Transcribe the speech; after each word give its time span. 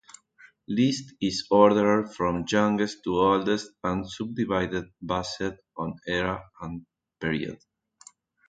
List 0.67 1.13
is 1.21 1.45
ordered 1.51 2.07
from 2.15 2.43
youngest 2.51 3.03
to 3.03 3.17
oldest 3.19 3.69
and 3.83 4.09
subdivided 4.09 4.85
based 4.99 5.43
on 5.77 5.93
era 6.07 6.43
and 6.59 6.87
period. 7.19 7.59